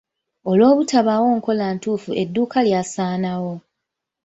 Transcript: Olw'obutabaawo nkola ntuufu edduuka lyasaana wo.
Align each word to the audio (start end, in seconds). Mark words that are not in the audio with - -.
Olw'obutabaawo 0.49 1.27
nkola 1.37 1.65
ntuufu 1.75 2.09
edduuka 2.21 2.57
lyasaana 2.65 3.31
wo. 3.41 3.53